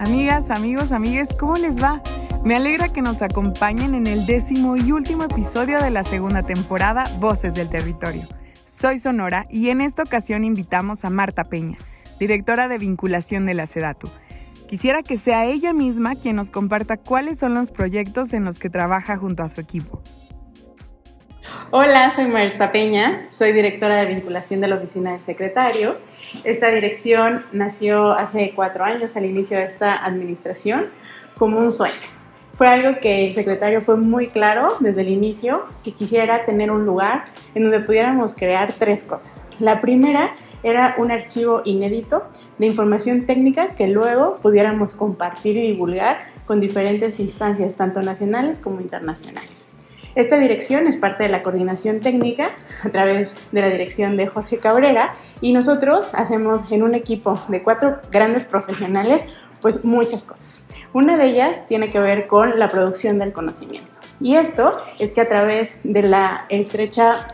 [0.00, 2.02] Amigas, amigos, amigues, ¿cómo les va?
[2.42, 7.04] Me alegra que nos acompañen en el décimo y último episodio de la segunda temporada
[7.18, 8.22] Voces del Territorio.
[8.64, 11.76] Soy Sonora y en esta ocasión invitamos a Marta Peña,
[12.18, 14.08] directora de vinculación de la SEDATU.
[14.70, 18.70] Quisiera que sea ella misma quien nos comparta cuáles son los proyectos en los que
[18.70, 20.00] trabaja junto a su equipo.
[21.72, 25.98] Hola, soy Marta Peña, soy directora de vinculación de la oficina del secretario.
[26.42, 30.86] Esta dirección nació hace cuatro años al inicio de esta administración
[31.38, 31.94] como un sueño.
[32.54, 36.86] Fue algo que el secretario fue muy claro desde el inicio, que quisiera tener un
[36.86, 39.46] lugar en donde pudiéramos crear tres cosas.
[39.60, 40.34] La primera
[40.64, 42.24] era un archivo inédito
[42.58, 48.80] de información técnica que luego pudiéramos compartir y divulgar con diferentes instancias, tanto nacionales como
[48.80, 49.68] internacionales.
[50.14, 52.50] Esta dirección es parte de la coordinación técnica
[52.84, 57.62] a través de la dirección de Jorge Cabrera y nosotros hacemos en un equipo de
[57.62, 59.24] cuatro grandes profesionales
[59.60, 60.64] pues muchas cosas.
[60.92, 63.90] Una de ellas tiene que ver con la producción del conocimiento.
[64.20, 67.28] Y esto es que a través de la estrecha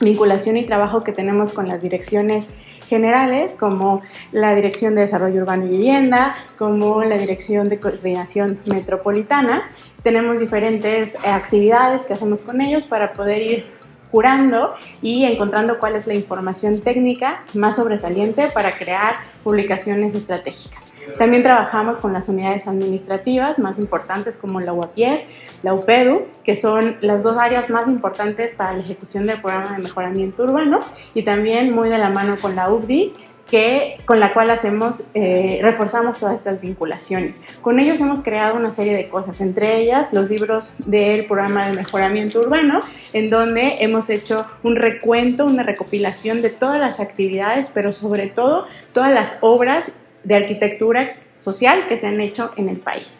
[0.00, 2.46] vinculación y trabajo que tenemos con las direcciones
[2.88, 4.02] generales como
[4.32, 9.68] la Dirección de Desarrollo Urbano y Vivienda, como la Dirección de Coordinación Metropolitana.
[10.02, 13.81] Tenemos diferentes actividades que hacemos con ellos para poder ir
[14.12, 20.86] curando y encontrando cuál es la información técnica más sobresaliente para crear publicaciones estratégicas.
[21.18, 25.26] También trabajamos con las unidades administrativas más importantes como la UAPIER,
[25.62, 29.82] la UPEDU, que son las dos áreas más importantes para la ejecución del programa de
[29.82, 30.78] mejoramiento urbano
[31.14, 33.14] y también muy de la mano con la UBDI,
[33.52, 37.38] que, con la cual hacemos, eh, reforzamos todas estas vinculaciones.
[37.60, 41.74] Con ellos hemos creado una serie de cosas, entre ellas los libros del programa de
[41.74, 42.80] mejoramiento urbano,
[43.12, 48.64] en donde hemos hecho un recuento, una recopilación de todas las actividades, pero sobre todo
[48.94, 49.92] todas las obras
[50.24, 53.18] de arquitectura social que se han hecho en el país.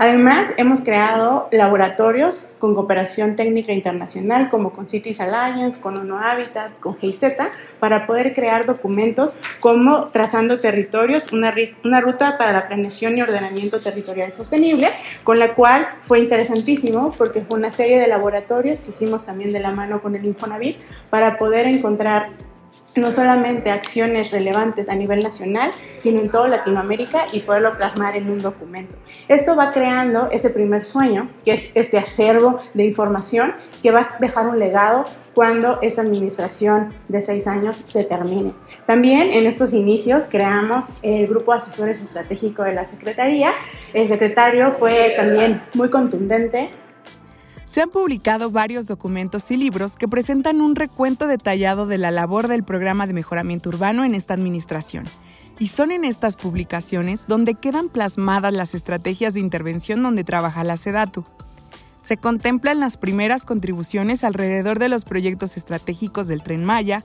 [0.00, 6.78] Además, hemos creado laboratorios con cooperación técnica internacional, como con Cities Alliance, con ONU Habitat,
[6.78, 7.24] con GIZ,
[7.80, 13.80] para poder crear documentos como Trazando Territorios, una, una ruta para la planeación y ordenamiento
[13.80, 14.90] territorial sostenible,
[15.24, 19.58] con la cual fue interesantísimo porque fue una serie de laboratorios que hicimos también de
[19.58, 20.78] la mano con el Infonavit
[21.10, 22.30] para poder encontrar
[22.98, 28.30] no solamente acciones relevantes a nivel nacional, sino en toda Latinoamérica y poderlo plasmar en
[28.30, 28.98] un documento.
[29.28, 34.16] Esto va creando ese primer sueño, que es este acervo de información que va a
[34.18, 35.04] dejar un legado
[35.34, 38.54] cuando esta administración de seis años se termine.
[38.86, 43.52] También en estos inicios creamos el grupo de asesores estratégico de la Secretaría.
[43.94, 46.70] El secretario fue también muy contundente
[47.68, 52.48] se han publicado varios documentos y libros que presentan un recuento detallado de la labor
[52.48, 55.04] del programa de mejoramiento urbano en esta administración.
[55.58, 60.78] Y son en estas publicaciones donde quedan plasmadas las estrategias de intervención donde trabaja la
[60.78, 61.26] SEDATU.
[62.00, 67.04] Se contemplan las primeras contribuciones alrededor de los proyectos estratégicos del Tren Maya,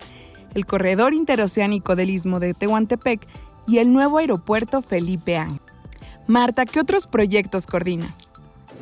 [0.54, 3.28] el corredor interoceánico del Istmo de Tehuantepec
[3.68, 5.60] y el nuevo aeropuerto Felipe Ángel.
[6.26, 8.23] Marta, ¿qué otros proyectos coordinas?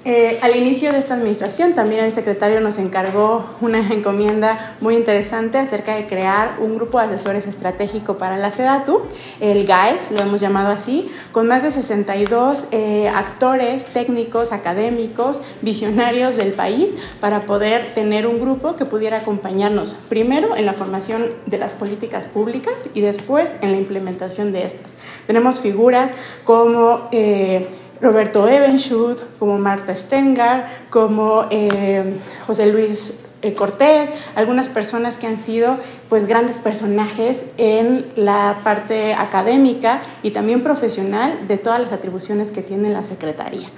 [0.03, 5.59] Eh, al inicio de esta administración también el secretario nos encargó una encomienda muy interesante
[5.59, 9.03] acerca de crear un grupo de asesores estratégico para la SEDATU,
[9.39, 16.35] el GAES, lo hemos llamado así, con más de 62 eh, actores, técnicos, académicos, visionarios
[16.35, 21.59] del país para poder tener un grupo que pudiera acompañarnos primero en la formación de
[21.59, 24.95] las políticas públicas y después en la implementación de estas.
[25.27, 26.11] Tenemos figuras
[26.43, 27.07] como...
[27.11, 27.67] Eh,
[28.01, 32.15] Roberto Evenschut, como Marta Stengar, como eh,
[32.47, 33.13] José Luis
[33.43, 35.77] eh, Cortés, algunas personas que han sido
[36.09, 42.63] pues grandes personajes en la parte académica y también profesional de todas las atribuciones que
[42.63, 43.69] tiene la Secretaría.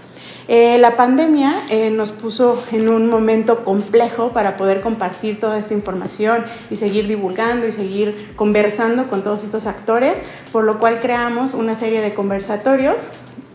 [0.49, 1.53] Eh, la pandemia
[1.93, 7.65] nos puso en un momento complejo para poder compartir toda esta información y seguir divulgando
[7.65, 13.07] y seguir conversando con todos estos actores, por lo cual creamos una serie de conversatorios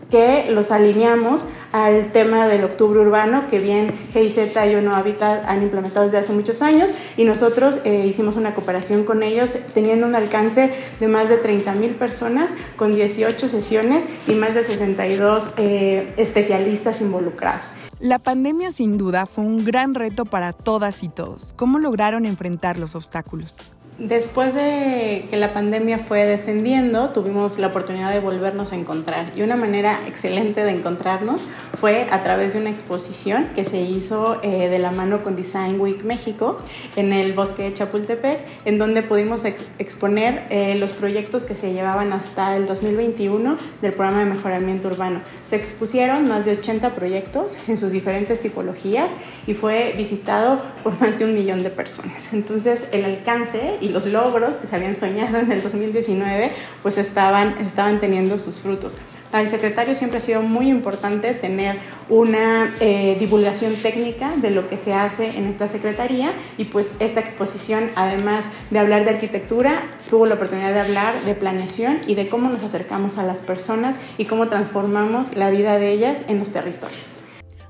[0.09, 4.37] que los alineamos al tema del octubre urbano que bien GIZ
[4.69, 9.03] y UNO Habitat han implementado desde hace muchos años y nosotros eh, hicimos una cooperación
[9.03, 14.31] con ellos teniendo un alcance de más de 30 mil personas con 18 sesiones y
[14.31, 17.71] más de 62 eh, especialistas involucrados.
[17.99, 21.53] La pandemia sin duda fue un gran reto para todas y todos.
[21.55, 23.57] ¿Cómo lograron enfrentar los obstáculos?
[23.99, 29.41] Después de que la pandemia fue descendiendo, tuvimos la oportunidad de volvernos a encontrar y
[29.41, 34.69] una manera excelente de encontrarnos fue a través de una exposición que se hizo eh,
[34.69, 36.57] de la mano con Design Week México
[36.95, 42.13] en el bosque de Chapultepec, en donde pudimos exponer eh, los proyectos que se llevaban
[42.13, 45.21] hasta el 2021 del programa de mejoramiento urbano.
[45.45, 49.11] Se expusieron más de 80 proyectos en sus diferentes tipologías
[49.45, 52.31] y fue visitado por más de un millón de personas.
[52.31, 56.51] Entonces el alcance y los logros que se habían soñado en el 2019
[56.81, 58.95] pues estaban, estaban teniendo sus frutos.
[59.31, 61.77] Para el secretario siempre ha sido muy importante tener
[62.09, 67.19] una eh, divulgación técnica de lo que se hace en esta secretaría y pues esta
[67.19, 72.27] exposición, además de hablar de arquitectura, tuvo la oportunidad de hablar de planeación y de
[72.27, 76.49] cómo nos acercamos a las personas y cómo transformamos la vida de ellas en los
[76.51, 77.18] territorios.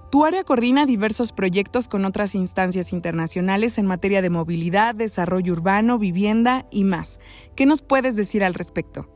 [0.09, 6.00] Tu área coordina diversos proyectos con otras instancias internacionales en materia de movilidad, desarrollo urbano,
[6.00, 7.19] vivienda y más.
[7.56, 9.07] ¿Qué nos puedes decir al respecto?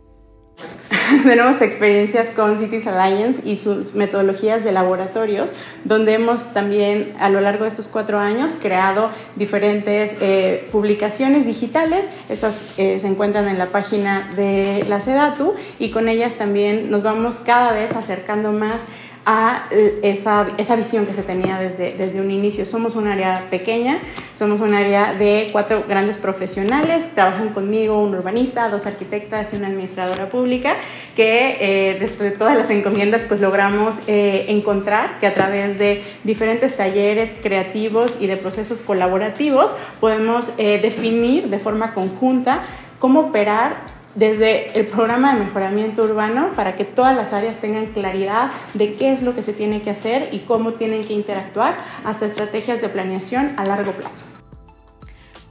[1.23, 5.53] tenemos experiencias con Cities Alliance y sus metodologías de laboratorios,
[5.83, 12.09] donde hemos también a lo largo de estos cuatro años creado diferentes eh, publicaciones digitales.
[12.29, 17.03] Estas eh, se encuentran en la página de la SEDATU y con ellas también nos
[17.03, 18.87] vamos cada vez acercando más
[19.25, 19.69] a
[20.01, 22.65] esa, esa, visión que se tenía desde, desde un inicio.
[22.65, 23.99] Somos un área pequeña,
[24.33, 29.67] somos un área de cuatro grandes profesionales, trabajan conmigo un urbanista, dos arquitectas y una
[29.67, 30.75] administradora pública,
[31.15, 36.03] que eh, después de todas las encomiendas pues logramos eh, encontrar que a través de
[36.23, 42.63] diferentes talleres creativos y de procesos colaborativos podemos eh, definir de forma conjunta
[42.99, 48.51] cómo operar desde el programa de mejoramiento urbano para que todas las áreas tengan claridad
[48.74, 52.25] de qué es lo que se tiene que hacer y cómo tienen que interactuar, hasta
[52.25, 54.25] estrategias de planeación a largo plazo.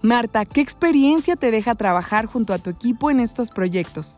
[0.01, 4.17] Marta, ¿qué experiencia te deja trabajar junto a tu equipo en estos proyectos?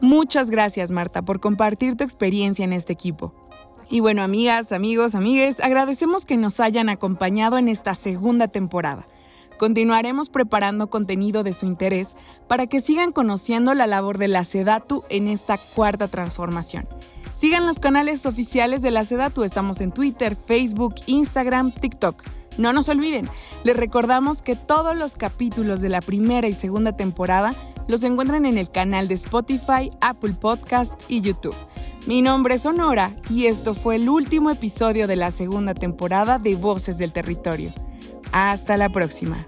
[0.01, 3.33] Muchas gracias Marta por compartir tu experiencia en este equipo.
[3.89, 9.07] Y bueno, amigas, amigos, amigues, agradecemos que nos hayan acompañado en esta segunda temporada.
[9.57, 12.15] Continuaremos preparando contenido de su interés
[12.47, 16.87] para que sigan conociendo la labor de la SEDATU en esta cuarta transformación.
[17.35, 22.23] Sigan los canales oficiales de la SEDATU, estamos en Twitter, Facebook, Instagram, TikTok.
[22.57, 23.27] No nos olviden,
[23.65, 27.51] les recordamos que todos los capítulos de la primera y segunda temporada
[27.89, 31.55] los encuentran en el canal de Spotify, Apple Podcast y YouTube.
[32.05, 36.55] Mi nombre es Honora y esto fue el último episodio de la segunda temporada de
[36.55, 37.71] Voces del Territorio.
[38.31, 39.47] Hasta la próxima.